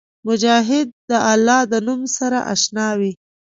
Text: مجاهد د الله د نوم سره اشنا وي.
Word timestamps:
مجاهد 0.27 0.87
د 1.09 1.11
الله 1.31 1.61
د 1.71 1.73
نوم 1.87 2.01
سره 2.17 2.39
اشنا 2.53 2.87
وي. 2.99 3.11